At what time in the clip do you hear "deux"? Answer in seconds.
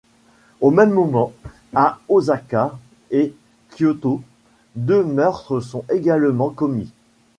4.75-5.03